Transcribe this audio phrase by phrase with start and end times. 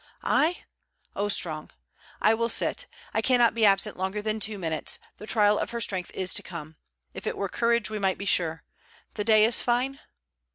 [0.23, 0.63] 'I?
[1.15, 1.69] Oh, strong.
[2.21, 2.87] I will sit.
[3.13, 4.97] I cannot be absent longer than two minutes.
[5.17, 6.77] The trial of her strength is to come.
[7.13, 8.63] If it were courage, we might be sure.
[9.13, 9.99] The day is fine?'